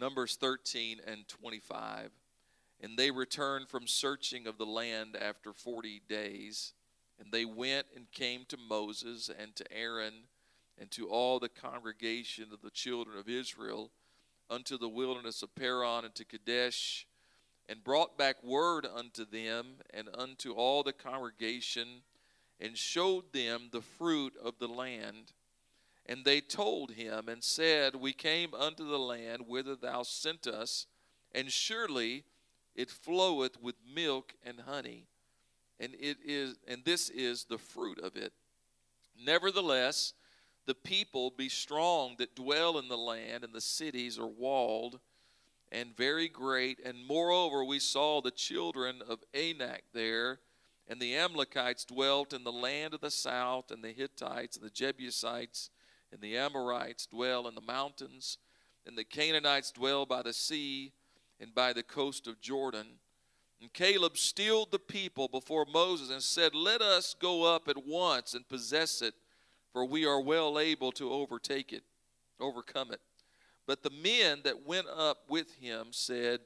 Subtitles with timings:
[0.00, 2.10] Numbers 13 and 25.
[2.80, 6.72] And they returned from searching of the land after 40 days.
[7.18, 10.14] And they went and came to Moses and to Aaron
[10.80, 13.90] and to all the congregation of the children of Israel
[14.50, 17.06] unto the wilderness of Paran and to Kadesh,
[17.68, 22.02] and brought back word unto them and unto all the congregation,
[22.60, 25.32] and showed them the fruit of the land.
[26.08, 30.86] And they told him and said, We came unto the land whither thou sent us,
[31.34, 32.24] and surely
[32.74, 35.06] it floweth with milk and honey,
[35.78, 38.32] and it is and this is the fruit of it.
[39.20, 40.14] Nevertheless,
[40.66, 45.00] the people be strong that dwell in the land, and the cities are walled
[45.72, 46.80] and very great.
[46.84, 50.40] And moreover, we saw the children of Anak there,
[50.86, 54.70] and the Amalekites dwelt in the land of the south, and the Hittites, and the
[54.70, 55.70] Jebusites,
[56.12, 58.38] and the Amorites dwell in the mountains,
[58.86, 60.92] and the Canaanites dwell by the sea
[61.40, 62.86] and by the coast of Jordan.
[63.60, 68.34] And Caleb stilled the people before Moses and said, Let us go up at once
[68.34, 69.14] and possess it
[69.72, 71.84] for we are well able to overtake it,
[72.40, 73.00] overcome it.
[73.66, 76.40] But the men that went up with him said,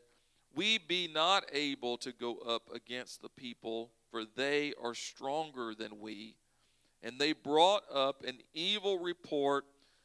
[0.55, 6.01] We be not able to go up against the people, for they are stronger than
[6.01, 6.37] we.
[7.03, 9.65] And they brought up an evil report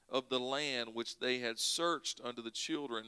[0.09, 3.06] of the land which they had searched unto the children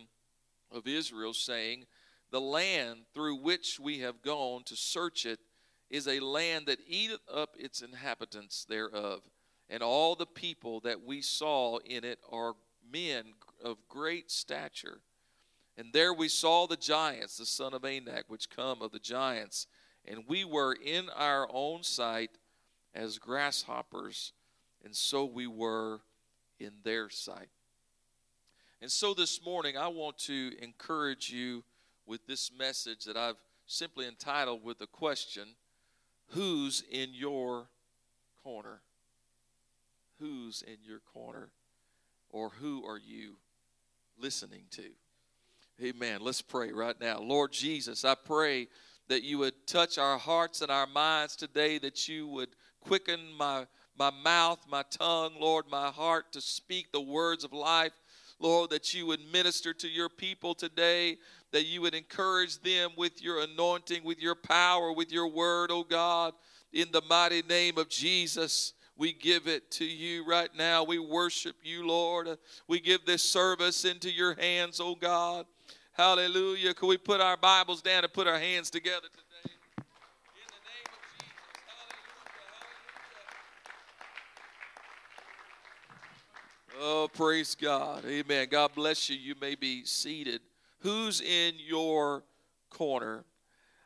[0.72, 1.86] of Israel, saying,
[2.32, 5.40] The land through which we have gone to search it
[5.90, 9.22] is a land that eateth up its inhabitants thereof
[9.70, 12.56] and all the people that we saw in it are
[12.92, 13.26] men
[13.64, 15.00] of great stature.
[15.78, 19.68] And there we saw the giants, the son of Anak, which come of the giants.
[20.06, 22.32] And we were in our own sight
[22.94, 24.34] as grasshoppers,
[24.84, 26.00] and so we were
[26.60, 27.50] in their sight.
[28.82, 31.64] And so this morning, I want to encourage you
[32.06, 33.36] with this message that I've
[33.68, 35.44] simply entitled with the question
[36.34, 37.68] Who's in your
[38.44, 38.82] corner?
[40.20, 41.50] who's in your corner
[42.30, 43.36] or who are you
[44.20, 44.84] listening to?
[45.82, 46.20] Amen.
[46.22, 47.20] Let's pray right now.
[47.20, 48.68] Lord Jesus, I pray
[49.08, 52.50] that you would touch our hearts and our minds today, that you would
[52.90, 53.68] quicken my,
[54.00, 57.92] my mouth, my tongue, Lord, my heart to speak the words of life.
[58.40, 61.18] Lord, that you would minister to your people today,
[61.52, 65.84] that you would encourage them with your anointing, with your power, with your word, oh
[65.84, 66.34] God,
[66.74, 68.74] in the mighty name of Jesus.
[68.98, 70.84] We give it to you right now.
[70.84, 72.40] We worship you, Lord.
[72.68, 75.46] We give this service into your hands, oh God.
[75.92, 76.74] Hallelujah.
[76.74, 79.54] Can we put our Bibles down and put our hands together today?
[79.78, 81.30] In the name of Jesus.
[81.68, 82.40] Hallelujah.
[86.69, 86.69] Hallelujah.
[86.82, 88.06] Oh, praise God.
[88.06, 88.48] Amen.
[88.50, 89.18] God bless you.
[89.18, 90.40] You may be seated.
[90.80, 92.24] Who's in your
[92.70, 93.26] corner?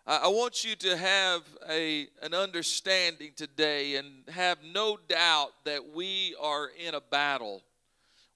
[0.06, 6.36] I want you to have a, an understanding today and have no doubt that we
[6.40, 7.64] are in a battle.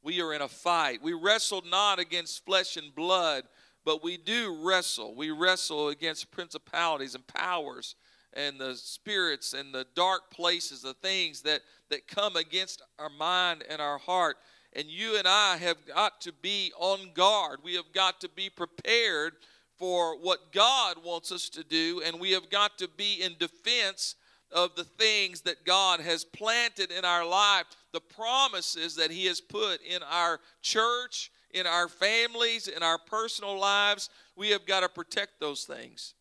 [0.01, 1.03] We are in a fight.
[1.03, 3.44] We wrestle not against flesh and blood,
[3.85, 5.13] but we do wrestle.
[5.13, 7.94] We wrestle against principalities and powers
[8.34, 13.64] and the spirits and the dark places, the things that, that come against our mind
[13.70, 14.38] and our heart.
[14.74, 17.60] And you and I have got to be on guard.
[17.64, 19.34] We have got to be prepared
[19.78, 24.16] for what God wants us to do, and we have got to be in defense
[24.52, 29.42] of the things that God has planted in our life, the promises that He has
[29.42, 34.10] put in our church, in our families, in our personal lives.
[34.36, 36.14] We have got to protect those things.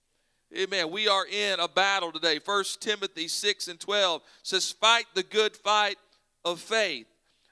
[0.55, 0.91] Amen.
[0.91, 2.39] We are in a battle today.
[2.39, 5.97] First Timothy 6 and 12 says, Fight the good fight
[6.45, 7.07] of faith.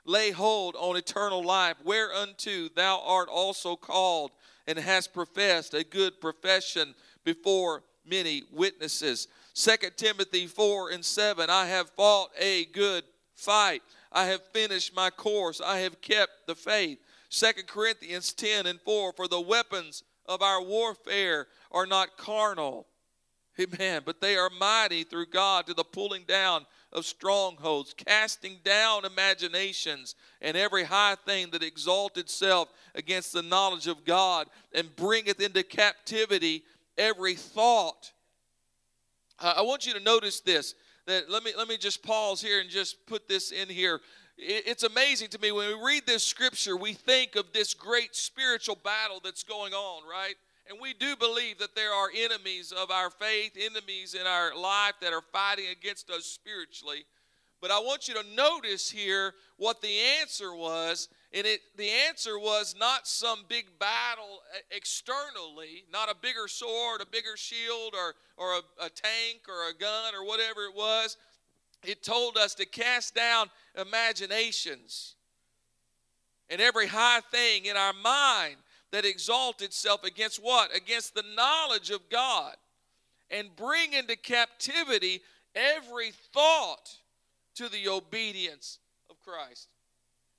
[0.06, 4.31] Lay hold on eternal life, whereunto thou art also called
[4.66, 6.94] and hast professed a good profession
[7.25, 9.26] before many witnesses.
[9.55, 13.82] 2 Timothy 4 and 7 I have fought a good fight.
[14.12, 15.61] I have finished my course.
[15.61, 16.99] I have kept the faith.
[17.31, 22.87] 2 Corinthians 10 and 4 For the weapons of our warfare are not carnal.
[23.61, 24.03] Amen.
[24.05, 30.15] But they are mighty through God to the pulling down of strongholds, casting down imaginations
[30.41, 35.65] and every high thing that exalts itself against the knowledge of God, and bringeth into
[35.65, 36.62] captivity
[36.97, 38.12] every thought.
[39.41, 40.75] I want you to notice this.
[41.06, 44.00] That let me let me just pause here and just put this in here.
[44.36, 48.76] It's amazing to me when we read this scripture, we think of this great spiritual
[48.76, 50.34] battle that's going on, right?
[50.69, 54.94] And we do believe that there are enemies of our faith, enemies in our life
[55.02, 57.04] that are fighting against us spiritually.
[57.60, 61.08] But I want you to notice here what the answer was.
[61.32, 64.40] And it, the answer was not some big battle
[64.70, 69.75] externally, not a bigger sword, a bigger shield, or, or a, a tank, or a
[69.75, 71.16] gun, or whatever it was.
[71.86, 75.14] It told us to cast down imaginations
[76.50, 78.56] and every high thing in our mind
[78.92, 80.75] that exalt itself against what?
[80.76, 82.54] Against the knowledge of God.
[83.31, 85.22] And bring into captivity
[85.54, 86.90] every thought
[87.56, 88.78] to the obedience
[89.10, 89.69] of Christ.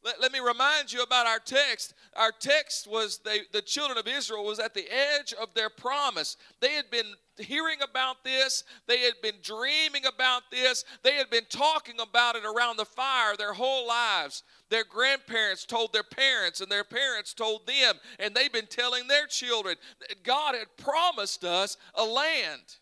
[0.05, 1.95] Let, let me remind you about our text.
[2.15, 6.37] Our text was they, the children of Israel was at the edge of their promise.
[6.61, 7.07] They had been
[7.37, 12.43] hearing about this, they had been dreaming about this, they had been talking about it
[12.45, 14.43] around the fire their whole lives.
[14.69, 19.27] Their grandparents told their parents, and their parents told them, and they've been telling their
[19.27, 19.75] children
[20.07, 22.77] that God had promised us a land.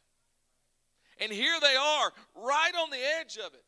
[1.19, 3.62] And here they are, right on the edge of it.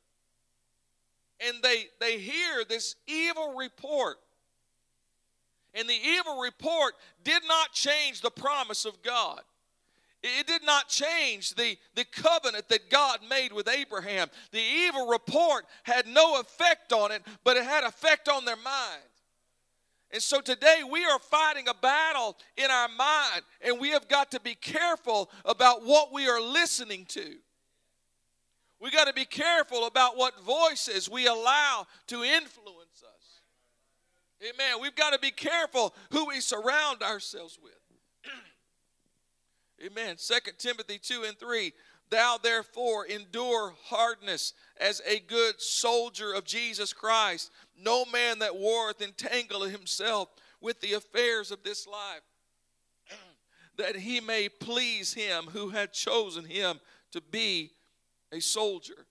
[1.40, 4.18] And they, they hear this evil report.
[5.74, 6.94] And the evil report
[7.24, 9.42] did not change the promise of God.
[10.24, 14.30] It did not change the, the covenant that God made with Abraham.
[14.52, 19.04] The evil report had no effect on it, but it had effect on their mind.
[20.12, 24.32] And so today we are fighting a battle in our mind, and we have got
[24.32, 27.36] to be careful about what we are listening to.
[28.80, 33.42] We got to be careful about what voices we allow to influence us.
[34.42, 34.82] Amen.
[34.82, 37.74] We've got to be careful who we surround ourselves with.
[39.86, 40.18] Amen.
[40.18, 41.74] 2 Timothy 2 and 3.
[42.10, 47.52] Thou therefore endure hardness as a good soldier of Jesus Christ.
[47.82, 50.30] No man that warreth entangle himself
[50.62, 52.22] with the affairs of this life,
[53.78, 56.80] that he may please him who had chosen him
[57.12, 57.72] to be
[58.32, 59.06] a soldier.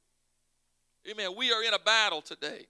[1.11, 1.31] Amen.
[1.37, 2.67] We are in a battle today.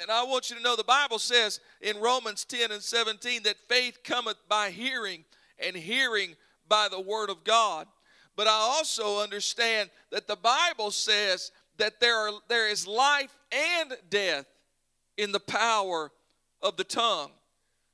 [0.00, 3.56] And I want you to know the Bible says in Romans 10 and 17 that
[3.68, 5.24] faith cometh by hearing,
[5.58, 6.36] and hearing
[6.68, 7.86] by the word of God.
[8.36, 13.94] But I also understand that the Bible says that there, are, there is life and
[14.10, 14.46] death
[15.16, 16.12] in the power
[16.60, 17.30] of the tongue.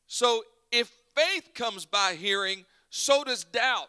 [0.07, 3.89] So if faith comes by hearing, so does doubt.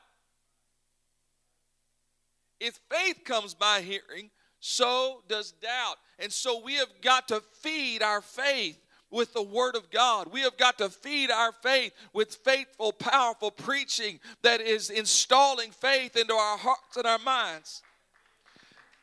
[2.60, 5.96] If faith comes by hearing, so does doubt.
[6.20, 8.78] And so we have got to feed our faith
[9.12, 10.32] with the Word of God.
[10.32, 16.16] We have got to feed our faith with faithful, powerful preaching that is installing faith
[16.16, 17.82] into our hearts and our minds.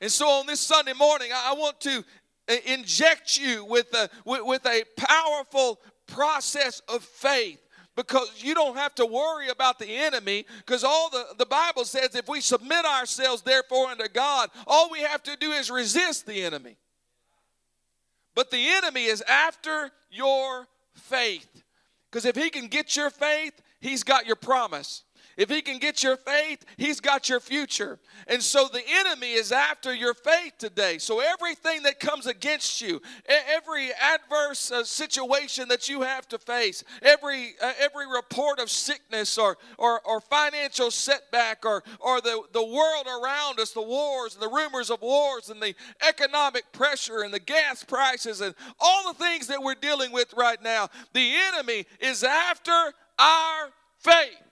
[0.00, 2.04] And so on this Sunday morning, I want to
[2.48, 7.58] uh, inject you with a, with a powerful process of faith
[7.96, 12.14] because you don't have to worry about the enemy because all the, the bible says
[12.14, 16.42] if we submit ourselves therefore unto god all we have to do is resist the
[16.42, 16.76] enemy
[18.36, 21.64] but the enemy is after your faith.
[22.08, 25.02] Because if he can get your faith, he's got your promise.
[25.36, 27.98] If he can get your faith, he's got your future.
[28.26, 30.96] And so the enemy is after your faith today.
[30.98, 36.82] So everything that comes against you, every adverse uh, situation that you have to face,
[37.02, 42.64] every uh, every report of sickness or or, or financial setback or or the, the
[42.64, 45.74] world around us, the wars and the rumors of wars and the
[46.06, 50.62] economic pressure and the gas prices and all the things that we're dealing with right
[50.62, 52.72] now, the enemy is after
[53.18, 53.68] our
[53.98, 54.45] faith.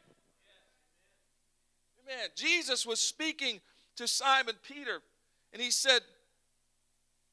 [2.34, 3.60] Jesus was speaking
[3.96, 5.00] to Simon Peter,
[5.52, 6.00] and he said,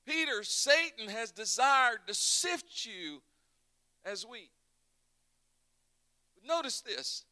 [0.05, 3.21] Peter, Satan has desired to sift you
[4.05, 4.49] as wheat.
[6.47, 7.23] Notice this.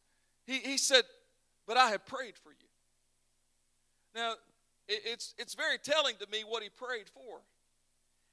[0.46, 1.02] He, he said,
[1.66, 2.68] But I have prayed for you.
[4.14, 4.32] Now,
[4.88, 7.40] it, it's, it's very telling to me what he prayed for.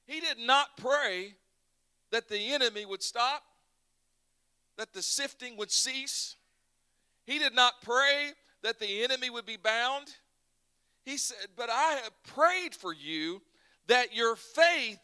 [0.06, 1.34] He did not pray
[2.10, 3.42] that the enemy would stop,
[4.76, 6.36] that the sifting would cease.
[7.26, 10.08] He did not pray that the enemy would be bound?
[11.04, 13.42] He said, But I have prayed for you
[13.86, 14.98] that your faith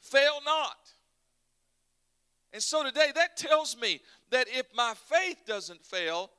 [0.00, 0.76] fail not.
[2.52, 4.00] And so today, that tells me
[4.30, 6.30] that if my faith doesn't fail,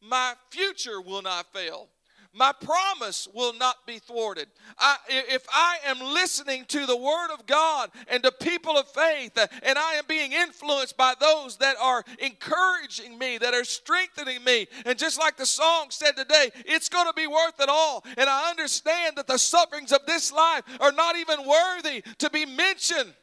[0.00, 1.88] my future will not fail
[2.34, 4.48] my promise will not be thwarted.
[4.78, 9.38] I, if I am listening to the Word of God and to people of faith,
[9.38, 14.42] uh, and I am being influenced by those that are encouraging me, that are strengthening
[14.42, 18.04] me, and just like the song said today, it's going to be worth it all.
[18.16, 22.46] And I understand that the sufferings of this life are not even worthy to be
[22.46, 23.14] mentioned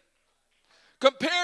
[1.02, 1.41] compared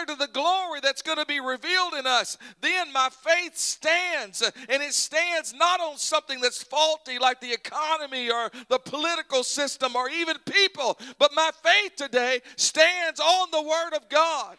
[0.87, 4.41] that's going to be revealed in us, then my faith stands.
[4.41, 9.43] Uh, and it stands not on something that's faulty like the economy or the political
[9.43, 14.55] system or even people, but my faith today stands on the Word of God.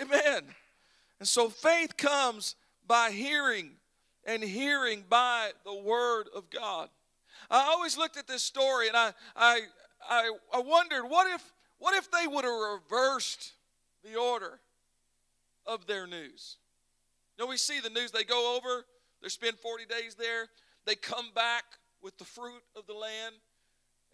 [0.00, 0.42] Amen.
[1.18, 2.54] And so faith comes
[2.86, 3.72] by hearing,
[4.24, 6.88] and hearing by the Word of God.
[7.50, 9.60] I always looked at this story and I, I,
[10.08, 11.42] I, I wondered what if,
[11.78, 13.52] what if they would have reversed
[14.06, 14.60] the order
[15.66, 16.56] of their news?
[17.38, 18.86] You we see the news, they go over,
[19.22, 20.46] they spend 40 days there,
[20.86, 21.64] they come back
[22.02, 23.34] with the fruit of the land.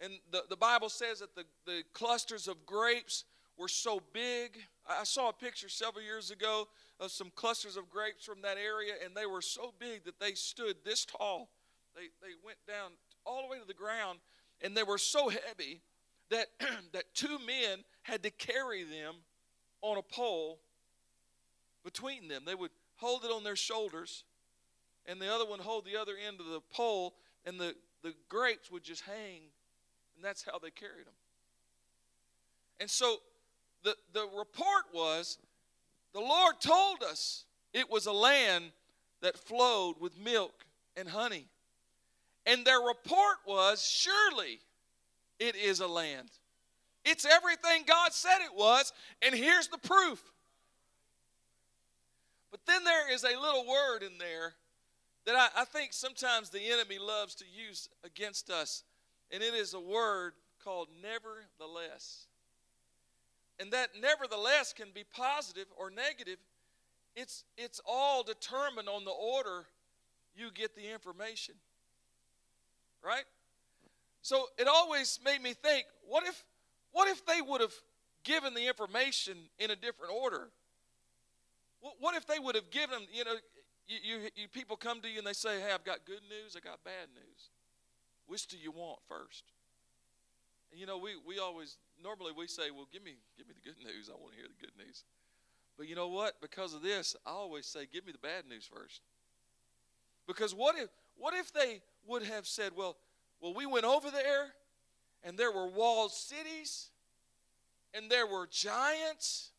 [0.01, 3.23] And the, the Bible says that the, the clusters of grapes
[3.57, 4.57] were so big.
[4.87, 6.67] I saw a picture several years ago
[6.99, 10.33] of some clusters of grapes from that area, and they were so big that they
[10.33, 11.49] stood this tall.
[11.95, 12.91] They, they went down
[13.25, 14.19] all the way to the ground,
[14.61, 15.81] and they were so heavy
[16.29, 16.47] that,
[16.93, 19.15] that two men had to carry them
[19.83, 20.57] on a pole
[21.83, 22.43] between them.
[22.45, 24.23] They would hold it on their shoulders,
[25.05, 27.13] and the other one hold the other end of the pole,
[27.45, 29.41] and the, the grapes would just hang,
[30.15, 31.13] and that's how they carried them.
[32.79, 33.17] And so
[33.83, 35.37] the, the report was
[36.13, 38.71] the Lord told us it was a land
[39.21, 41.45] that flowed with milk and honey.
[42.45, 44.59] And their report was surely
[45.39, 46.29] it is a land.
[47.05, 50.21] It's everything God said it was, and here's the proof.
[52.51, 54.53] But then there is a little word in there
[55.25, 58.83] that I, I, think sometimes the enemy loves to use against us,
[59.31, 60.33] and it is a word
[60.63, 62.27] called nevertheless.
[63.59, 66.37] And that nevertheless can be positive or negative.
[67.15, 69.65] It's, it's all determined on the order
[70.35, 71.55] you get the information.
[73.03, 73.25] Right?
[74.21, 76.43] So it always made me think, what if
[76.93, 77.73] what if they would have
[78.23, 80.47] given the information in a different order?
[81.99, 83.35] What if they would have given them, you know,
[83.87, 86.55] you, you, you people come to you and they say, hey, I've got good news,
[86.55, 87.49] I got bad news.
[88.27, 89.43] Which do you want first?
[90.71, 93.69] And you know, we, we always normally we say, well, give me give me the
[93.69, 94.09] good news.
[94.09, 95.03] I want to hear the good news.
[95.77, 96.39] But you know what?
[96.39, 99.01] Because of this, I always say, give me the bad news first.
[100.25, 102.95] Because what if what if they would have said, well,
[103.41, 104.22] well, we went over there
[105.33, 106.91] and there were walled cities
[107.95, 109.49] and there were giants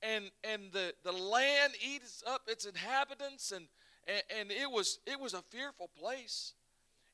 [0.00, 3.66] and and the, the land eats up its inhabitants and,
[4.08, 6.54] and and it was it was a fearful place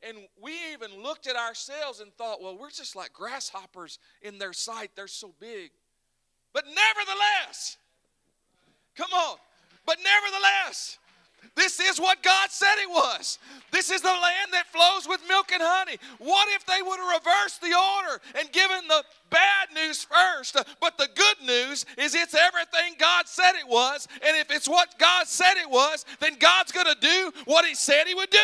[0.00, 4.52] and we even looked at ourselves and thought, well, we're just like grasshoppers in their
[4.52, 4.90] sight.
[4.94, 5.70] They're so big.
[6.52, 7.78] But nevertheless,
[8.96, 9.38] come on,
[9.86, 10.98] but nevertheless,
[11.54, 13.38] this is what God said it was.
[13.70, 15.98] This is the land that flows with milk and honey.
[16.18, 20.56] What if they would have reversed the order and given the bad news first?
[20.80, 24.08] But the good news is it's everything God said it was.
[24.26, 27.74] And if it's what God said it was, then God's going to do what He
[27.74, 28.38] said He would do.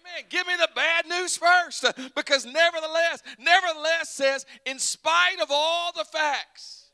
[0.00, 0.24] Amen.
[0.28, 1.84] Give me the bad news first.
[2.14, 6.90] Because nevertheless, nevertheless says, in spite of all the facts.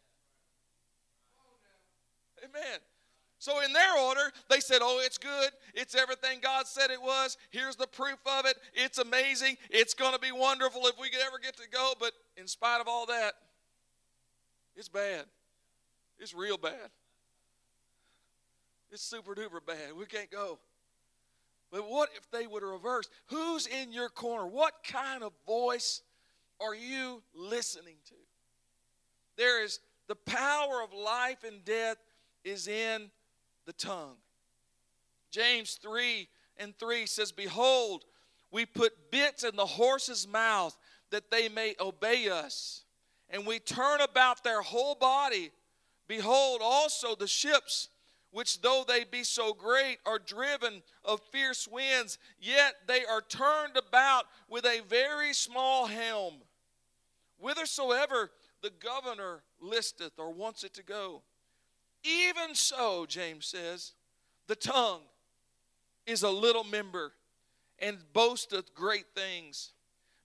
[2.42, 2.78] Amen.
[3.44, 5.50] So, in their order, they said, Oh, it's good.
[5.74, 7.36] It's everything God said it was.
[7.50, 8.56] Here's the proof of it.
[8.72, 9.58] It's amazing.
[9.68, 11.92] It's going to be wonderful if we could ever get to go.
[12.00, 13.34] But in spite of all that,
[14.74, 15.26] it's bad.
[16.18, 16.88] It's real bad.
[18.90, 19.94] It's super duper bad.
[19.94, 20.58] We can't go.
[21.70, 23.10] But what if they would have reversed?
[23.26, 24.46] Who's in your corner?
[24.46, 26.00] What kind of voice
[26.62, 28.14] are you listening to?
[29.36, 31.98] There is the power of life and death
[32.42, 33.10] is in
[33.66, 34.16] the tongue.
[35.30, 36.28] James 3
[36.58, 38.04] and 3 says, Behold,
[38.50, 40.76] we put bits in the horse's mouth
[41.10, 42.84] that they may obey us,
[43.30, 45.50] and we turn about their whole body.
[46.06, 47.88] Behold, also the ships
[48.34, 53.76] which though they be so great are driven of fierce winds, yet they are turned
[53.76, 56.34] about with a very small helm,
[57.38, 61.22] whithersoever the governor listeth or wants it to go.
[62.04, 63.92] Even so, James says,
[64.46, 65.00] the tongue
[66.06, 67.12] is a little member
[67.78, 69.72] and boasteth great things.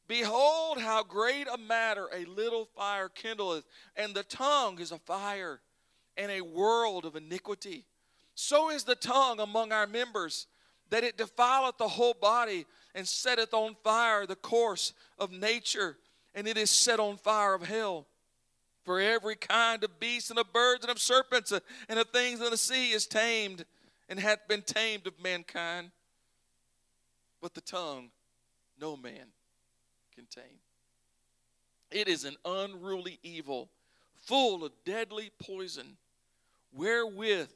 [0.08, 3.64] Behold, how great a matter a little fire kindleth,
[3.96, 5.62] and the tongue is a fire
[6.18, 7.86] and a world of iniquity.
[8.36, 10.48] So is the tongue among our members,
[10.90, 15.98] that it defileth the whole body and setteth on fire the course of nature,
[16.34, 18.08] and it is set on fire of hell.
[18.90, 22.50] For every kind of beast and of birds and of serpents and of things in
[22.50, 23.64] the sea is tamed
[24.10, 25.92] and hath been tamed of mankind.
[27.40, 28.10] But the tongue
[28.82, 29.28] no man
[30.16, 30.58] can tame.
[31.92, 33.70] It is an unruly evil,
[34.26, 35.98] full of deadly poison,
[36.74, 37.52] wherewith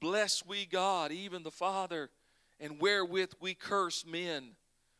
[0.00, 2.10] bless we God, even the Father,
[2.60, 4.50] and wherewith we curse men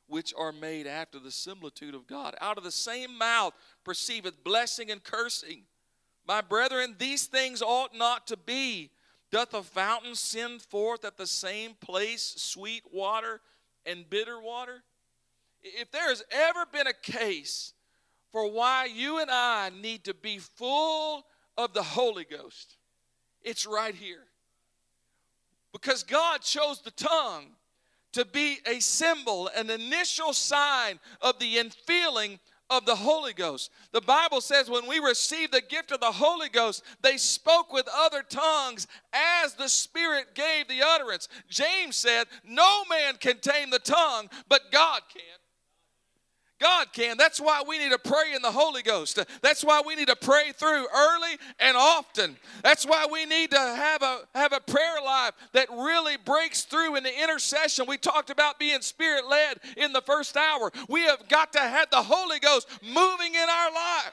[0.06, 2.34] which are made after the similitude of God.
[2.40, 3.52] Out of the same mouth
[3.84, 5.64] perceiveth blessing and cursing.
[6.26, 8.90] My brethren, these things ought not to be.
[9.30, 13.40] Doth a fountain send forth at the same place sweet water
[13.84, 14.82] and bitter water?
[15.62, 17.72] If there has ever been a case
[18.34, 21.24] for why you and I need to be full
[21.56, 22.76] of the Holy Ghost.
[23.42, 24.24] It's right here.
[25.72, 27.46] Because God chose the tongue
[28.12, 32.38] to be a symbol, an initial sign of the infilling
[32.70, 33.70] of the Holy Ghost.
[33.92, 37.88] The Bible says when we received the gift of the Holy Ghost, they spoke with
[37.94, 41.28] other tongues as the Spirit gave the utterance.
[41.48, 45.22] James said, No man can tame the tongue, but God can.
[46.64, 47.18] God can.
[47.18, 49.18] That's why we need to pray in the Holy Ghost.
[49.42, 52.38] That's why we need to pray through early and often.
[52.62, 56.96] That's why we need to have a have a prayer life that really breaks through
[56.96, 57.84] in the intercession.
[57.86, 60.72] We talked about being spirit led in the first hour.
[60.88, 64.12] We have got to have the Holy Ghost moving in our life.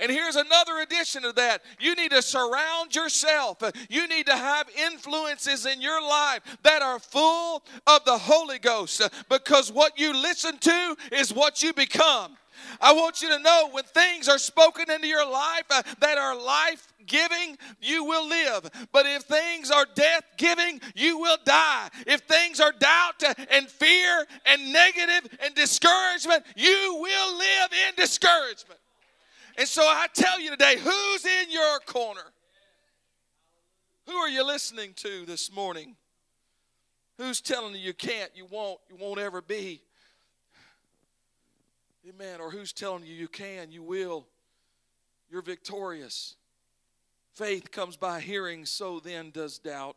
[0.00, 1.62] And here's another addition to that.
[1.80, 3.62] You need to surround yourself.
[3.88, 9.02] You need to have influences in your life that are full of the Holy Ghost
[9.28, 12.36] because what you listen to is what you become.
[12.80, 16.36] I want you to know when things are spoken into your life uh, that are
[16.36, 18.70] life giving, you will live.
[18.92, 21.88] But if things are death giving, you will die.
[22.06, 27.94] If things are doubt uh, and fear and negative and discouragement, you will live in
[27.96, 28.80] discouragement.
[29.58, 32.22] And so I tell you today who's in your corner?
[34.06, 35.96] Who are you listening to this morning?
[37.18, 39.82] Who's telling you you can't, you won't, you won't ever be?
[42.08, 42.40] Amen.
[42.40, 44.28] Or who's telling you you can, you will,
[45.28, 46.36] you're victorious?
[47.34, 49.96] Faith comes by hearing, so then does doubt.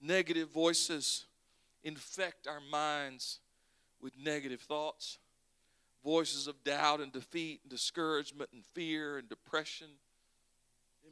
[0.00, 1.26] Negative voices
[1.84, 3.40] infect our minds
[4.00, 5.18] with negative thoughts
[6.04, 9.88] voices of doubt and defeat and discouragement and fear and depression.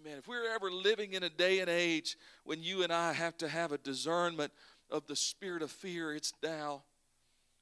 [0.00, 0.18] Amen.
[0.18, 3.48] If we're ever living in a day and age when you and I have to
[3.48, 4.52] have a discernment
[4.90, 6.82] of the spirit of fear, it's now.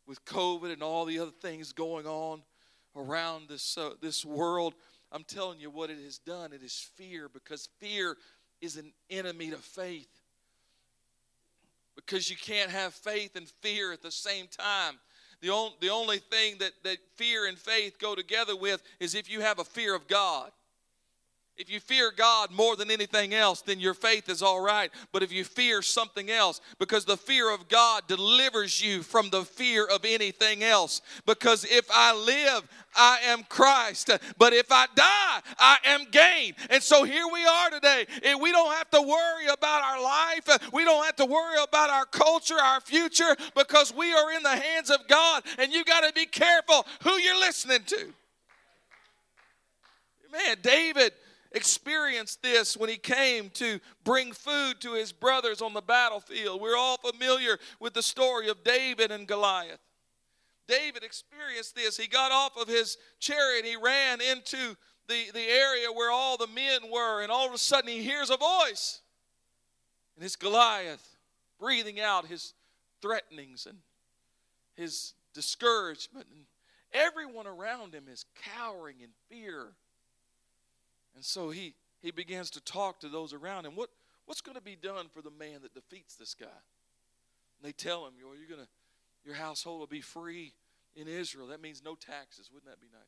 [0.06, 2.42] With COVID and all the other things going on
[2.96, 4.74] around this, uh, this world,
[5.12, 6.52] I'm telling you what it has done.
[6.52, 8.16] It is fear because fear
[8.60, 10.08] is an enemy to faith.
[11.94, 14.98] Because you can't have faith and fear at the same time.
[15.40, 19.30] The, on, the only thing that, that fear and faith go together with is if
[19.30, 20.50] you have a fear of God.
[21.58, 24.92] If you fear God more than anything else, then your faith is all right.
[25.10, 29.42] But if you fear something else, because the fear of God delivers you from the
[29.44, 31.02] fear of anything else.
[31.26, 34.08] Because if I live, I am Christ.
[34.38, 36.54] But if I die, I am gain.
[36.70, 38.06] And so here we are today.
[38.22, 40.70] And we don't have to worry about our life.
[40.72, 44.56] We don't have to worry about our culture, our future, because we are in the
[44.56, 45.42] hands of God.
[45.58, 48.14] And you got to be careful who you're listening to.
[50.30, 51.12] Man, David
[51.52, 56.60] experienced this when he came to bring food to his brothers on the battlefield.
[56.60, 59.80] We're all familiar with the story of David and Goliath.
[60.66, 61.96] David experienced this.
[61.96, 64.76] He got off of his chariot, he ran into
[65.08, 68.30] the, the area where all the men were, and all of a sudden he hears
[68.30, 69.00] a voice.
[70.14, 71.16] And it's Goliath
[71.58, 72.52] breathing out his
[73.00, 73.78] threatenings and
[74.76, 76.26] his discouragement.
[76.30, 76.44] And
[76.92, 79.72] everyone around him is cowering in fear
[81.18, 83.74] and so he, he begins to talk to those around him.
[83.74, 83.90] What,
[84.26, 86.46] what's going to be done for the man that defeats this guy?
[86.46, 88.68] And they tell him, you're you're to,
[89.24, 90.52] your household will be free
[90.94, 91.48] in Israel.
[91.48, 92.50] That means no taxes.
[92.54, 93.02] Wouldn't that be nice?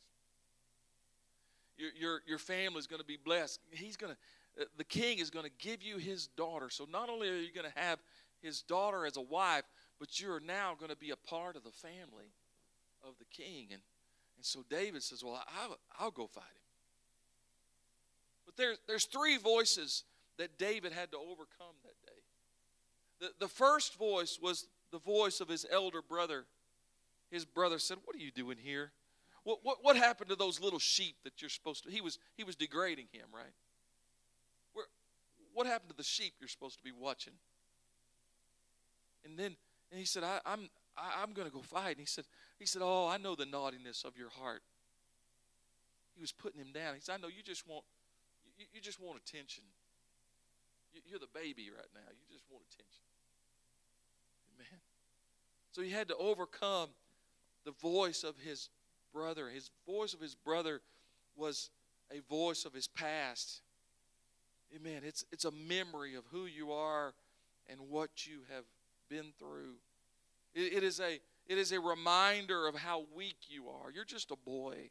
[1.79, 3.61] Your, your, your family is going to be blessed.
[3.71, 6.69] He's going to, uh, the king is going to give you his daughter.
[6.69, 8.01] So not only are you going to have
[8.43, 9.63] his daughter as a wife,
[10.01, 12.35] but you're now going to be a part of the family
[13.07, 13.69] of the king.
[13.71, 13.83] And,
[14.37, 15.69] and so David says, Well, I,
[16.01, 16.60] I'll go fight him.
[18.51, 20.03] But there, there's three voices
[20.39, 22.19] that David had to overcome that day.
[23.21, 26.47] The, the first voice was the voice of his elder brother.
[27.31, 28.91] His brother said, What are you doing here?
[29.45, 31.91] What, what, what happened to those little sheep that you're supposed to?
[31.91, 33.53] He was, he was degrading him, right?
[34.73, 34.87] Where,
[35.55, 37.35] what happened to the sheep you're supposed to be watching?
[39.25, 39.55] And then
[39.93, 41.91] and he said, I, I'm, I, I'm going to go fight.
[41.91, 42.25] And he said,
[42.59, 44.63] he said, Oh, I know the naughtiness of your heart.
[46.17, 46.97] He was putting him down.
[46.97, 47.85] He said, I know you just want
[48.61, 49.65] you, you just want attention.
[50.93, 52.09] You, you're the baby right now.
[52.11, 53.03] You just want attention.
[54.55, 54.81] Amen.
[55.73, 56.91] So he had to overcome
[57.65, 58.69] the voice of his
[59.13, 59.49] brother.
[59.49, 60.83] His voice of his brother
[61.37, 61.71] was
[62.13, 63.63] a voice of his past.
[64.77, 65.03] Amen.
[65.05, 67.15] It's, it's a memory of who you are
[67.69, 68.65] and what you have
[69.09, 69.75] been through.
[70.55, 73.91] It, it, is a, it is a reminder of how weak you are.
[73.91, 74.91] You're just a boy.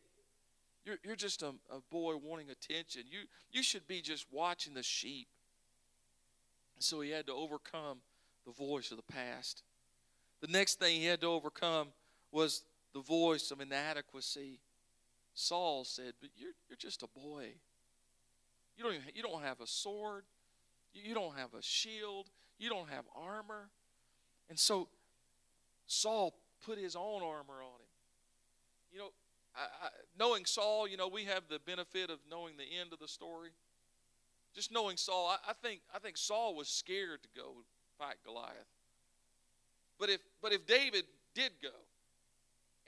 [0.86, 3.04] You're, you're just a, a boy wanting attention.
[3.10, 3.20] You,
[3.52, 5.28] you should be just watching the sheep.
[6.80, 8.00] So he had to overcome
[8.46, 9.64] the voice of the past.
[10.42, 11.90] The next thing he had to overcome
[12.32, 12.64] was
[12.94, 14.60] the voice of inadequacy.
[15.34, 17.50] Saul said, But you're, you're just a boy.
[18.78, 20.24] You don't, even, you don't have a sword.
[20.94, 22.30] You don't have a shield.
[22.58, 23.70] You don't have armor.
[24.50, 24.88] And so
[25.88, 26.34] Saul
[26.66, 27.90] put his own armor on him.
[28.94, 29.10] You know,
[29.56, 33.00] I, I, knowing Saul, you know, we have the benefit of knowing the end of
[33.00, 33.50] the story.
[34.56, 37.54] Just knowing Saul, I, I think I think Saul was scared to go
[37.98, 38.56] fight Goliath.
[40.00, 41.04] But if but if David
[41.36, 41.70] did go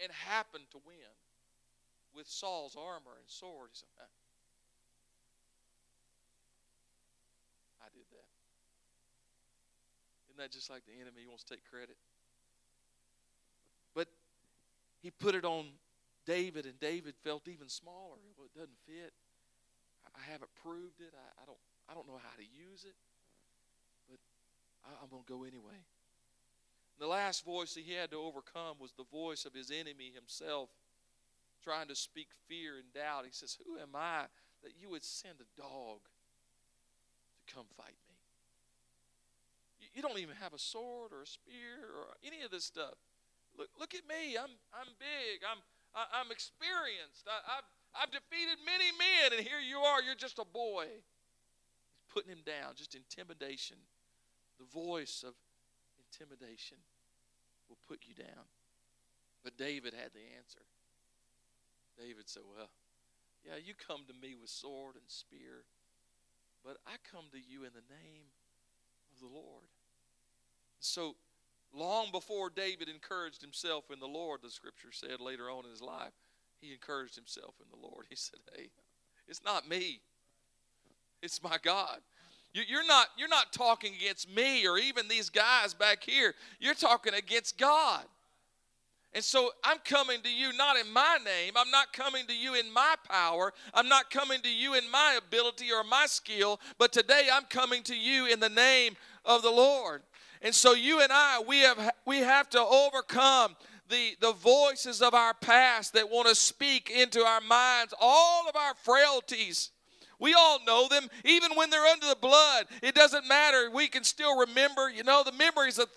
[0.01, 0.95] and happened to win
[2.15, 4.07] with Saul's armor and sword, he said,
[7.81, 8.27] I did that.
[10.29, 11.27] Isn't that just like the enemy?
[11.27, 11.97] Wants to take credit.
[13.93, 14.07] But
[15.01, 15.65] he put it on
[16.25, 18.17] David, and David felt even smaller.
[18.37, 19.13] Well, it doesn't fit.
[20.15, 21.13] I haven't proved it.
[21.13, 21.57] I, I don't.
[21.89, 22.95] I don't know how to use it,
[24.09, 24.19] but
[24.85, 25.83] I, I'm going to go anyway.
[26.99, 30.69] The last voice he had to overcome was the voice of his enemy himself,
[31.63, 33.25] trying to speak fear and doubt.
[33.25, 34.25] He says, "Who am I
[34.63, 35.99] that you would send a dog
[37.35, 38.15] to come fight me?
[39.81, 42.95] You, you don't even have a sword or a spear or any of this stuff.
[43.57, 44.37] Look, look at me.
[44.37, 45.41] I'm, I'm big.
[45.43, 45.59] I'm,
[45.95, 47.27] I, am experienced.
[47.27, 50.01] I, I've, I've defeated many men, and here you are.
[50.01, 50.87] You're just a boy.
[50.87, 53.77] He's putting him down, just intimidation.
[54.59, 55.33] The voice of
[55.99, 56.77] intimidation
[57.67, 58.45] will put you down.
[59.43, 60.63] But David had the answer.
[61.97, 62.69] David said, Well,
[63.45, 65.65] yeah, you come to me with sword and spear,
[66.63, 68.29] but I come to you in the name
[69.11, 69.65] of the Lord.
[70.79, 71.15] So
[71.73, 75.81] Long before David encouraged himself in the Lord, the scripture said later on in his
[75.81, 76.11] life,
[76.59, 78.05] he encouraged himself in the Lord.
[78.09, 78.69] He said, Hey,
[79.27, 80.01] it's not me,
[81.21, 81.99] it's my God.
[82.53, 86.33] You're not, you're not talking against me or even these guys back here.
[86.59, 88.03] You're talking against God.
[89.13, 91.53] And so I'm coming to you not in my name.
[91.55, 93.53] I'm not coming to you in my power.
[93.73, 96.59] I'm not coming to you in my ability or my skill.
[96.77, 100.03] But today I'm coming to you in the name of the Lord.
[100.41, 103.55] And so you and I, we have we have to overcome
[103.89, 108.55] the, the voices of our past that want to speak into our minds all of
[108.55, 109.69] our frailties.
[110.17, 112.67] We all know them, even when they're under the blood.
[112.83, 113.71] It doesn't matter.
[113.71, 114.87] We can still remember.
[114.87, 115.87] You know, the memory is an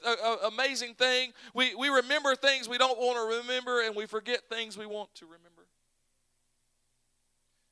[0.46, 1.33] amazing thing.
[1.52, 5.14] We, we remember things we don't want to remember, and we forget things we want
[5.16, 5.66] to remember.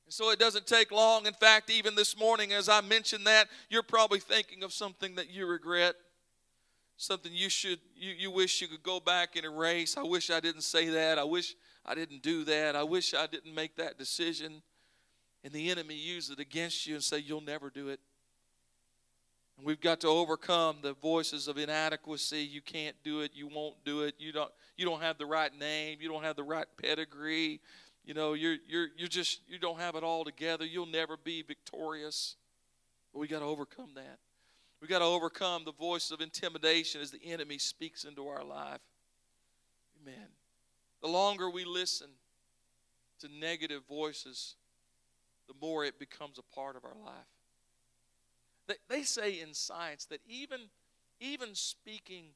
[0.05, 1.25] And so it doesn't take long.
[1.25, 5.31] In fact, even this morning, as I mentioned that, you're probably thinking of something that
[5.31, 5.95] you regret
[6.97, 9.97] something you should you, you wish you could go back and erase.
[9.97, 11.19] I wish i didn't say that.
[11.19, 12.77] I wish i didn't do that.
[12.77, 14.63] I wish i didn't make that decision.
[15.45, 17.99] And the enemy use it against you and say you'll never do it.
[19.59, 22.39] And we've got to overcome the voices of inadequacy.
[22.39, 23.33] You can't do it.
[23.35, 24.15] You won't do it.
[24.19, 25.99] You don't you don't have the right name.
[26.01, 27.61] You don't have the right pedigree.
[28.05, 30.65] You know you're you're you're just you don't have it all together.
[30.65, 32.37] You'll never be victorious.
[33.13, 34.19] But we got to overcome that
[34.83, 38.81] We've got to overcome the voice of intimidation as the enemy speaks into our life.
[40.03, 40.27] Amen.
[41.01, 42.09] The longer we listen
[43.21, 44.57] to negative voices,
[45.47, 47.15] the more it becomes a part of our life.
[48.67, 50.63] They, they say in science that even,
[51.21, 52.31] even speaking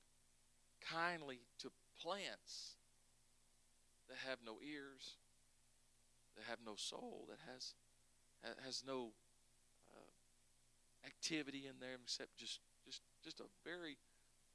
[0.89, 2.77] kindly to plants
[4.09, 5.17] that have no ears,
[6.37, 7.75] that have no soul, that has,
[8.65, 9.09] has no
[11.07, 13.97] activity in there except just just just a very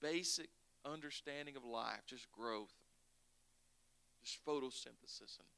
[0.01, 0.49] basic
[0.85, 2.73] understanding of life, just growth,
[4.23, 5.49] just photosynthesis and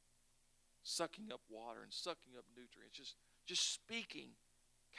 [0.84, 4.30] sucking up water and sucking up nutrients, just just speaking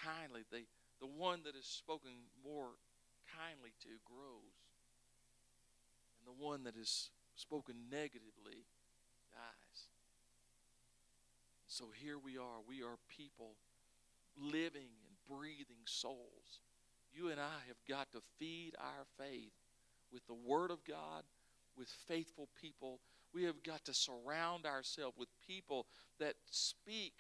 [0.02, 0.42] kindly.
[0.50, 0.64] The
[1.00, 2.12] the one that is spoken
[2.44, 2.78] more
[3.37, 4.57] kindly to grows.
[6.18, 8.64] And the one that is spoken negatively
[9.33, 9.88] dies.
[11.66, 12.62] So here we are.
[12.66, 13.57] We are people
[14.38, 16.61] living and breathing souls.
[17.12, 19.53] You and I have got to feed our faith
[20.12, 21.23] with the Word of God,
[21.77, 23.01] with faithful people.
[23.33, 25.87] We have got to surround ourselves with people
[26.18, 27.14] that speak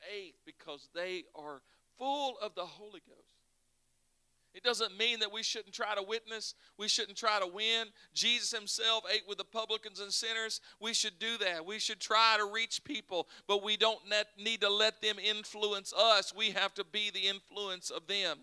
[0.00, 1.62] faith because they are
[1.98, 3.39] full of the Holy Ghost.
[4.52, 6.54] It doesn't mean that we shouldn't try to witness.
[6.76, 7.88] We shouldn't try to win.
[8.14, 10.60] Jesus himself ate with the publicans and sinners.
[10.80, 11.64] We should do that.
[11.64, 14.00] We should try to reach people, but we don't
[14.36, 16.34] need to let them influence us.
[16.34, 18.38] We have to be the influence of them.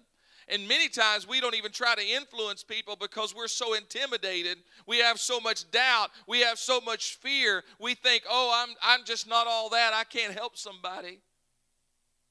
[0.50, 4.60] And many times we don't even try to influence people because we're so intimidated.
[4.86, 6.12] We have so much doubt.
[6.26, 7.65] We have so much fear.
[7.82, 9.91] We think, oh, I'm, I'm just not all that.
[9.93, 11.20] I can't help somebody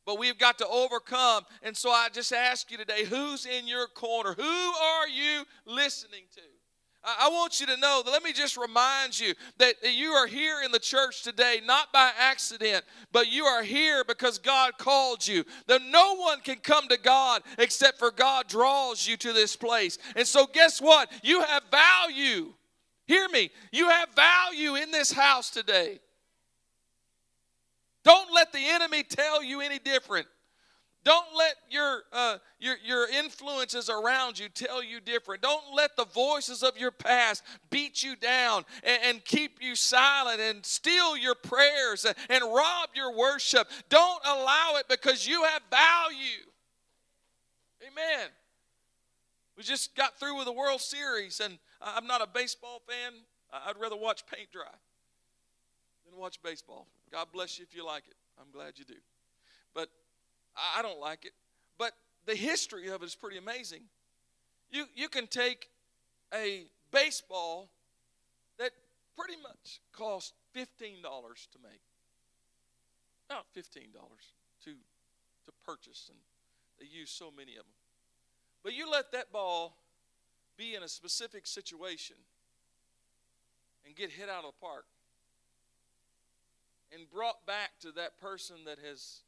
[0.07, 1.45] but we've got to overcome.
[1.63, 4.35] And so I just ask you today who's in your corner?
[4.35, 6.43] Who are you listening to?
[7.07, 10.63] I want you to know that let me just remind you that you are here
[10.65, 15.45] in the church today not by accident, but you are here because God called you.
[15.69, 19.99] That no one can come to God except for God draws you to this place.
[20.17, 21.11] And so, guess what?
[21.23, 22.53] You have value.
[23.07, 23.51] Hear me.
[23.71, 26.01] You have value in this house today.
[28.67, 30.27] The enemy tell you any different.
[31.05, 35.41] Don't let your, uh, your, your influences around you tell you different.
[35.41, 40.41] Don't let the voices of your past beat you down and, and keep you silent
[40.41, 43.69] and steal your prayers and, and rob your worship.
[43.89, 46.43] Don't allow it because you have value.
[47.83, 48.29] Amen.
[49.57, 53.13] We just got through with the World Series, and I'm not a baseball fan.
[53.53, 54.65] I'd rather watch paint dry
[56.11, 56.89] than watch baseball.
[57.13, 58.16] God bless you if you like it.
[58.39, 59.01] I'm glad you do.
[59.75, 59.89] But
[60.77, 61.33] I don't like it.
[61.79, 61.93] But
[62.27, 63.83] the history of it is pretty amazing.
[64.71, 65.69] You, you can take
[66.35, 67.69] a baseball
[68.59, 68.71] that
[69.17, 70.67] pretty much cost $15
[71.03, 71.81] to make.
[73.29, 73.63] Not $15
[74.65, 76.19] to, to purchase, and
[76.79, 77.75] they use so many of them.
[78.63, 79.77] But you let that ball
[80.57, 82.17] be in a specific situation
[83.85, 84.87] and get hit out of the park
[86.97, 89.21] and brought back to that person that has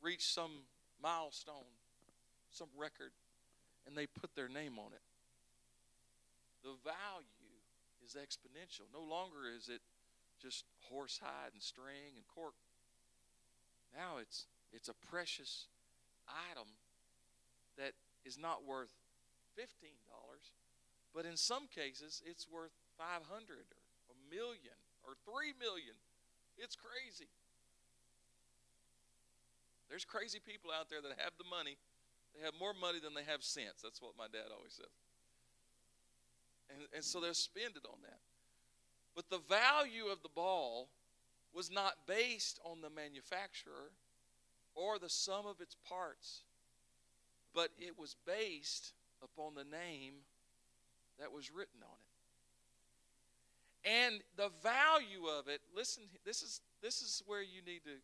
[0.00, 0.64] reached some
[1.02, 1.68] milestone,
[2.50, 3.12] some record,
[3.86, 5.04] and they put their name on it.
[6.64, 7.52] The value
[8.00, 8.88] is exponential.
[8.88, 9.82] No longer is it
[10.40, 12.54] just horsehide and string and cork.
[13.94, 15.66] Now it's it's a precious
[16.26, 16.68] item
[17.76, 17.92] that
[18.24, 18.96] is not worth
[19.54, 20.56] fifteen dollars,
[21.14, 23.68] but in some cases it's worth five hundred
[24.08, 25.94] or a million or three million
[26.58, 27.28] it's crazy.
[29.88, 31.76] There's crazy people out there that have the money.
[32.34, 33.82] They have more money than they have sense.
[33.82, 34.90] That's what my dad always said.
[36.70, 38.18] And, and so they'll spend it on that.
[39.14, 40.88] But the value of the ball
[41.54, 43.92] was not based on the manufacturer
[44.74, 46.42] or the sum of its parts,
[47.54, 50.14] but it was based upon the name
[51.20, 52.03] that was written on it.
[53.84, 57.96] And the value of it, listen, this is this is where you need to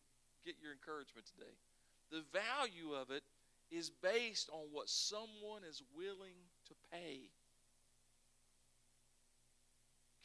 [0.45, 1.53] get your encouragement today.
[2.11, 3.23] The value of it
[3.71, 7.21] is based on what someone is willing to pay.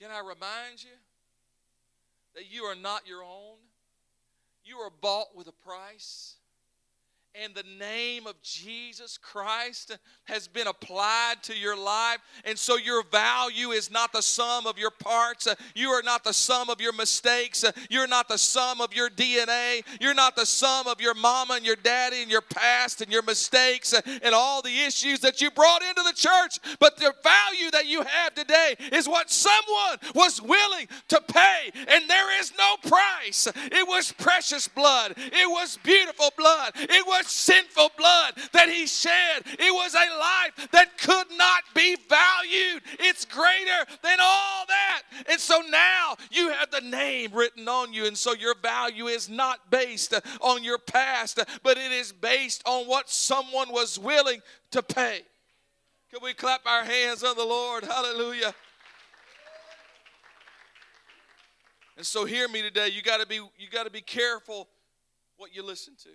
[0.00, 0.90] Can I remind you
[2.34, 3.56] that you are not your own?
[4.64, 6.34] You are bought with a price
[7.42, 12.18] and the name of Jesus Christ has been applied to your life.
[12.44, 15.46] And so your value is not the sum of your parts.
[15.74, 17.64] You are not the sum of your mistakes.
[17.90, 19.82] You're not the sum of your DNA.
[20.00, 23.22] You're not the sum of your mama and your daddy and your past and your
[23.22, 26.58] mistakes and all the issues that you brought into the church.
[26.78, 31.70] But the value that you have today is what someone was willing to pay.
[31.74, 33.46] And there is no price.
[33.56, 39.42] It was precious blood, it was beautiful blood, it was sinful blood that he shed.
[39.44, 42.82] It was a life that could not be valued.
[43.00, 45.02] It's greater than all that.
[45.30, 48.06] And so now you have the name written on you.
[48.06, 52.86] And so your value is not based on your past, but it is based on
[52.86, 55.22] what someone was willing to pay.
[56.10, 57.84] Can we clap our hands on the Lord?
[57.84, 58.54] Hallelujah.
[61.96, 62.88] And so hear me today.
[62.88, 64.68] You got to be you got to be careful
[65.36, 66.10] what you listen to.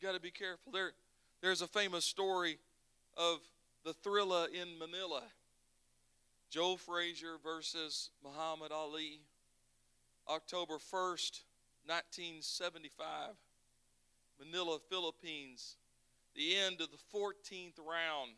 [0.00, 0.72] You got to be careful.
[0.72, 0.92] There,
[1.42, 2.58] there's a famous story
[3.18, 3.40] of
[3.84, 5.22] the thriller in Manila.
[6.48, 9.20] Joe Frazier versus Muhammad Ali.
[10.26, 11.42] October 1st,
[11.84, 13.34] 1975.
[14.38, 15.76] Manila, Philippines.
[16.34, 18.30] The end of the 14th round.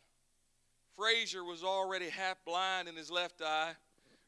[0.96, 3.75] Frazier was already half blind in his left eye.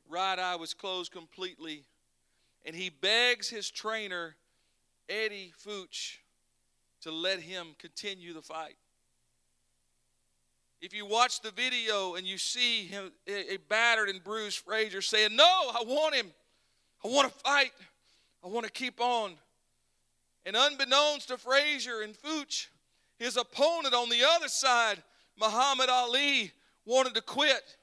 [0.09, 1.83] Right eye was closed completely.
[2.65, 4.37] And he begs his trainer,
[5.09, 6.19] Eddie Futch,
[7.05, 8.77] to let him continue the fight.
[10.81, 15.37] If you watch the video and you see him, a battered and bruised Frazier saying,
[15.37, 16.33] No, I want him.
[17.05, 17.73] I want to fight.
[18.43, 19.35] I want to keep on.
[20.47, 22.69] And unbeknownst to Frazier and Futch,
[23.19, 25.03] His opponent on the other side,
[25.39, 26.53] Muhammad Ali,
[26.87, 27.77] wanted to quit.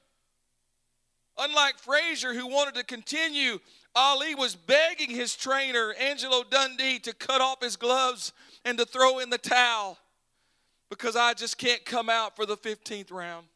[1.38, 3.60] Unlike Frazier, who wanted to continue,
[3.94, 8.32] Ali was begging his trainer, Angelo Dundee, to cut off his gloves
[8.64, 9.98] and to throw in the towel
[10.88, 13.46] because I just can't come out for the 15th round.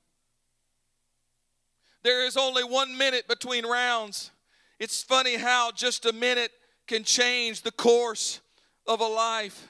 [2.02, 4.30] There is only one minute between rounds.
[4.78, 6.52] It's funny how just a minute
[6.86, 8.40] can change the course
[8.86, 9.68] of a life.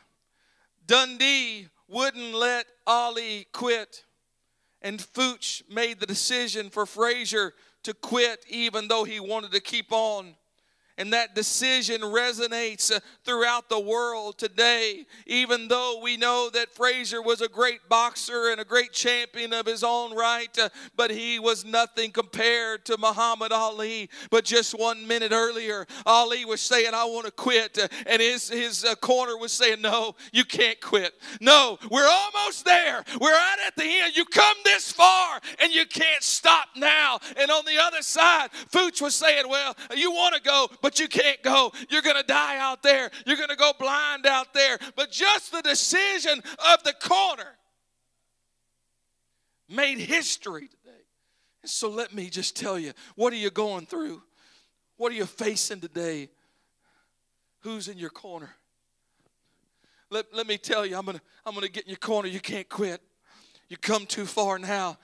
[0.87, 4.05] Dundee wouldn't let Ali quit,
[4.83, 9.91] and Futch made the decision for Frazier to quit even though he wanted to keep
[9.91, 10.35] on.
[10.99, 15.05] And that decision resonates uh, throughout the world today.
[15.27, 19.67] Even though we know that Frazier was a great boxer and a great champion of
[19.67, 24.09] his own right, uh, but he was nothing compared to Muhammad Ali.
[24.31, 27.79] But just one minute earlier, Ali was saying, I want to quit.
[27.79, 31.13] Uh, and his, his corner was saying, No, you can't quit.
[31.43, 33.05] No, we're almost there.
[33.21, 34.17] We're right at the end.
[34.17, 37.19] You come this far and you can't stop now.
[37.37, 41.09] And on the other side, Futch was saying, Well, you want to go, but you
[41.09, 41.73] can't go.
[41.89, 43.11] You're going to die out there.
[43.27, 44.79] You're going to go blind out there.
[44.95, 46.41] But just the decision
[46.73, 47.57] of the corner
[49.69, 51.03] made history today.
[51.63, 54.23] And so let me just tell you what are you going through?
[54.97, 56.29] What are you facing today?
[57.63, 58.55] Who's in your corner?
[60.09, 62.29] Let, let me tell you, I'm going to I'm gonna get in your corner.
[62.29, 63.03] You can't quit.
[63.69, 64.99] You come too far now.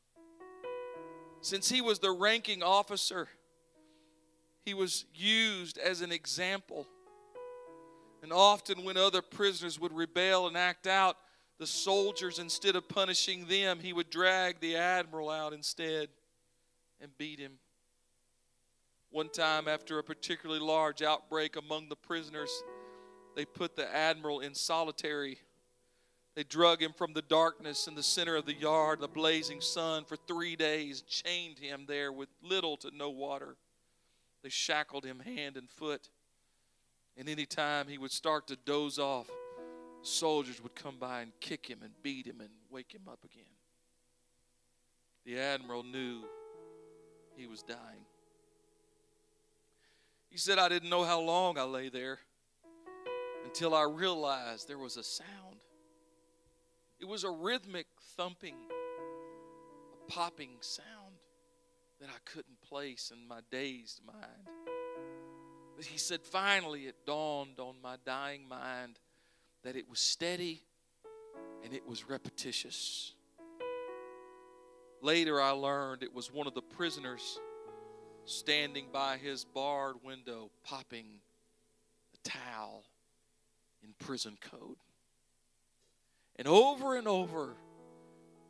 [1.41, 3.29] Since he was the ranking officer,
[4.65, 6.89] he was used as an example.
[8.23, 11.17] And often, when other prisoners would rebel and act out,
[11.59, 16.09] the soldiers, instead of punishing them, he would drag the admiral out instead
[17.01, 17.53] and beat him.
[19.13, 22.51] One time, after a particularly large outbreak among the prisoners,
[23.37, 25.39] they put the admiral in solitary.
[26.35, 30.07] They drug him from the darkness in the center of the yard, the blazing sun,
[30.07, 33.57] for three days, chained him there with little to no water.
[34.43, 36.09] They shackled him hand and foot.
[37.19, 39.29] And any time he would start to doze off,
[40.01, 43.45] soldiers would come by and kick him and beat him and wake him up again.
[45.27, 46.23] The admiral knew
[47.37, 48.07] he was dying.
[50.33, 52.19] He said, I didn't know how long I lay there
[53.45, 55.61] until I realized there was a sound.
[56.99, 58.55] It was a rhythmic thumping,
[59.93, 61.17] a popping sound
[62.01, 64.49] that I couldn't place in my dazed mind.
[65.77, 68.99] But he said, finally, it dawned on my dying mind
[69.65, 70.63] that it was steady
[71.63, 73.13] and it was repetitious.
[75.03, 77.39] Later, I learned it was one of the prisoners
[78.25, 81.07] standing by his barred window, popping
[82.15, 82.85] a towel
[83.83, 84.77] in prison code.
[86.37, 87.55] And over and over,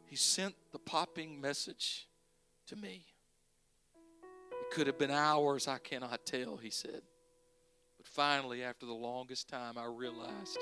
[0.07, 2.07] he sent the popping message
[2.67, 3.03] to me.
[4.61, 7.03] It could have been hours, I cannot tell, he said.
[7.97, 10.59] But finally, after the longest time, I realized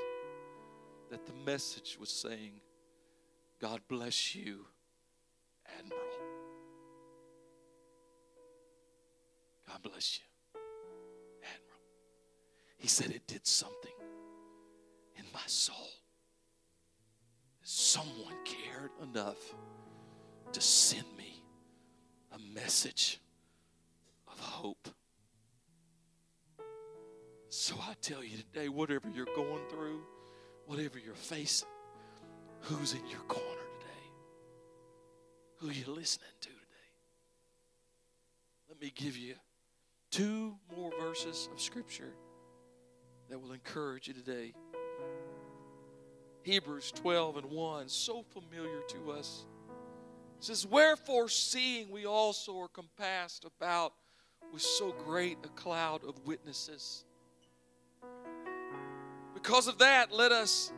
[1.11, 2.61] that the message was saying,
[3.61, 4.67] God bless you,
[5.79, 6.40] Admiral.
[9.71, 10.61] God bless you,
[11.43, 11.81] Admiral.
[12.77, 13.93] He said it did something
[15.17, 15.89] in my soul.
[17.63, 19.39] Someone cared enough
[20.53, 21.45] to send me
[22.33, 23.21] a message
[24.27, 24.89] of hope.
[27.49, 30.01] So I tell you today, whatever you're going through,
[30.67, 31.69] whatever you're facing,
[32.63, 33.47] who's in your corner
[33.79, 34.11] today?
[35.59, 36.91] Who are you listening to today?
[38.69, 39.35] Let me give you
[40.11, 42.13] two more verses of Scripture
[43.29, 44.53] that will encourage you today.
[46.43, 49.47] Hebrews 12 and 1, so familiar to us.
[50.39, 53.93] It says, Wherefore, seeing we also are compassed about
[54.53, 57.05] with so great a cloud of witnesses.
[59.35, 60.73] Because of that, let us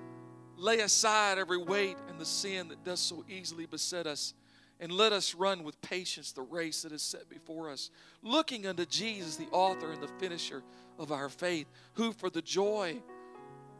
[0.56, 4.34] lay aside every weight and the sin that does so easily beset us,
[4.82, 7.88] and let us run with patience the race that is set before us,
[8.20, 10.64] looking unto Jesus, the author and the finisher
[10.98, 13.00] of our faith, who for the joy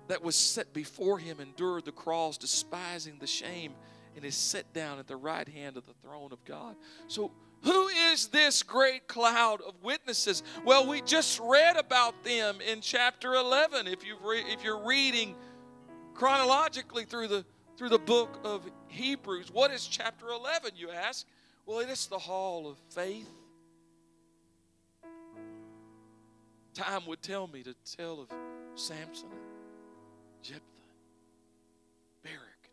[0.06, 3.74] that was set before him endured the cross, despising the shame,
[4.14, 6.76] and is set down at the right hand of the throne of God.
[7.08, 7.32] So,
[7.62, 10.44] who is this great cloud of witnesses?
[10.64, 13.88] Well, we just read about them in chapter 11.
[13.88, 15.34] If, you re- if you're reading
[16.14, 17.44] chronologically through the,
[17.82, 21.26] through the book of Hebrews, what is chapter 11, you ask?
[21.66, 23.28] Well, it is the hall of faith.
[26.74, 28.28] Time would tell me to tell of
[28.76, 29.30] Samson
[30.44, 30.62] Jephthah,
[32.22, 32.70] Barak,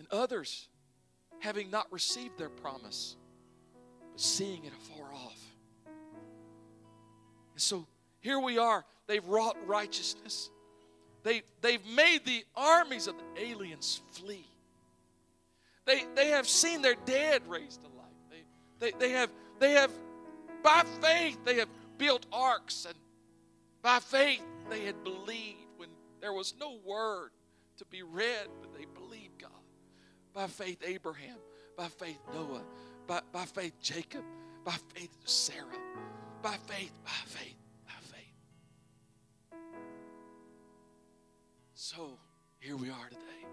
[0.00, 0.66] and others
[1.38, 3.14] having not received their promise,
[4.10, 5.40] but seeing it afar off.
[7.52, 7.86] And so
[8.18, 8.84] here we are.
[9.06, 10.50] They've wrought righteousness.
[11.24, 14.46] They, they've made the armies of the aliens flee.
[15.86, 18.06] They, they have seen their dead raised to life.
[18.30, 19.90] They, they, they, have, they have,
[20.62, 21.68] by faith, they have
[21.98, 22.94] built arks, and
[23.82, 25.88] by faith, they had believed when
[26.20, 27.30] there was no word
[27.78, 29.50] to be read, but they believed God.
[30.32, 31.36] By faith, Abraham.
[31.76, 32.62] By faith, Noah.
[33.06, 34.22] By, by faith, Jacob.
[34.64, 35.64] By faith, Sarah.
[36.42, 37.63] By faith, by faith, by faith.
[41.76, 42.18] So
[42.60, 43.48] here we are today.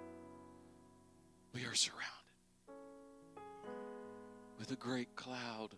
[1.53, 2.05] We are surrounded
[4.59, 5.69] with a great cloud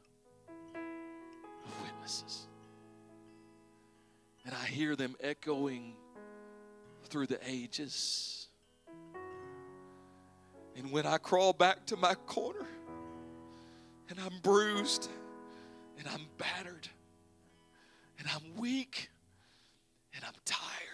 [0.75, 2.47] of witnesses.
[4.45, 5.93] And I hear them echoing
[7.05, 8.49] through the ages.
[10.75, 12.67] And when I crawl back to my corner
[14.09, 15.07] and I'm bruised
[15.97, 16.89] and I'm battered
[18.19, 19.09] and I'm weak
[20.13, 20.92] and I'm tired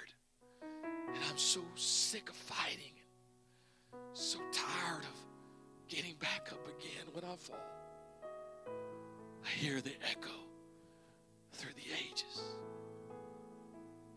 [1.13, 2.93] and I'm so sick of fighting,
[4.13, 5.19] so tired of
[5.87, 7.55] getting back up again when I fall,
[9.45, 10.29] I hear the echo
[11.51, 12.41] through the ages.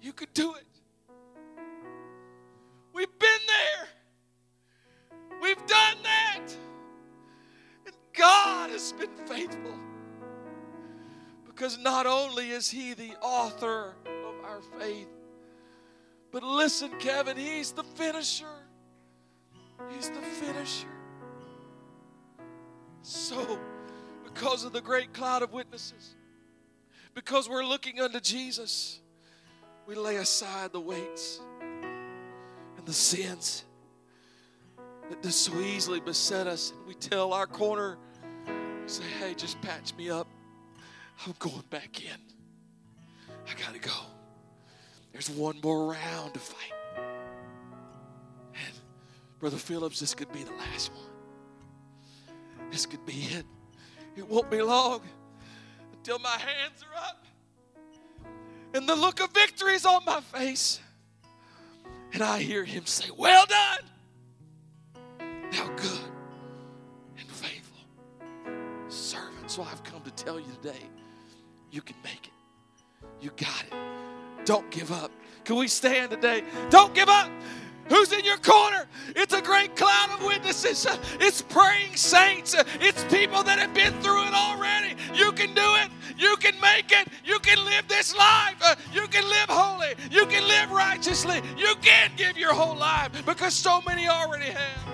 [0.00, 0.66] You could do it.
[2.92, 3.88] We've been there.
[5.40, 6.46] We've done that.
[7.86, 9.78] And God has been faithful.
[11.46, 15.08] Because not only is He the author of our faith,
[16.32, 18.46] but listen, Kevin, He's the finisher.
[19.90, 20.88] He's the finisher.
[23.02, 23.58] So,
[24.24, 26.14] because of the great cloud of witnesses,
[27.14, 29.00] because we're looking unto Jesus,
[29.86, 33.64] we lay aside the weights and the sins
[35.10, 36.72] that does so easily beset us.
[36.76, 37.98] And we tell our corner,
[38.86, 40.28] say, hey, just patch me up.
[41.26, 42.18] I'm going back in.
[43.46, 43.92] I got to go.
[45.12, 46.72] There's one more round to fight.
[48.54, 48.74] And
[49.38, 52.70] Brother Phillips, this could be the last one.
[52.70, 53.44] This could be it.
[54.16, 55.02] It won't be long
[55.92, 57.22] until my hands are up
[58.74, 60.80] and the look of victory is on my face.
[62.12, 63.78] And I hear him say, Well done,
[65.50, 66.10] thou good
[67.18, 67.86] and faithful
[68.88, 69.50] servant.
[69.50, 70.84] So I've come to tell you today,
[71.70, 72.32] you can make it.
[73.20, 73.74] You got it.
[74.44, 75.10] Don't give up.
[75.44, 76.44] Can we stand today?
[76.70, 77.30] Don't give up.
[77.88, 78.86] Who's in your corner?
[79.08, 80.86] It's a great cloud of witnesses.
[81.20, 82.54] It's praying saints.
[82.80, 84.94] It's people that have been through it already.
[85.12, 85.90] You can do it.
[86.16, 87.08] You can make it.
[87.24, 88.56] You can live this life.
[88.64, 89.94] Uh, you can live holy.
[90.10, 91.42] You can live righteously.
[91.56, 94.91] You can give your whole life because so many already have.